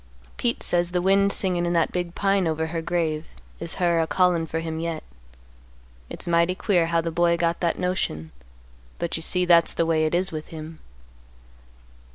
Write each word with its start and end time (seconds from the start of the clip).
Pete 0.35 0.63
says 0.63 0.89
the 0.89 0.99
wind 1.03 1.31
singin' 1.31 1.63
in 1.63 1.73
that 1.73 1.91
big 1.91 2.15
pine 2.15 2.47
over 2.47 2.65
her 2.73 2.81
grave 2.81 3.27
is 3.59 3.75
her 3.75 3.99
a 4.01 4.07
callin' 4.07 4.47
for 4.47 4.59
him 4.59 4.79
yet. 4.79 5.03
It's 6.09 6.27
mighty 6.27 6.55
queer 6.55 6.87
how 6.87 7.01
the 7.01 7.11
boy 7.11 7.37
got 7.37 7.59
that 7.59 7.77
notion, 7.77 8.31
but 8.97 9.15
you 9.15 9.21
see 9.21 9.45
that's 9.45 9.73
the 9.73 9.85
way 9.85 10.05
it 10.07 10.15
is 10.15 10.31
with 10.31 10.47
him. 10.47 10.79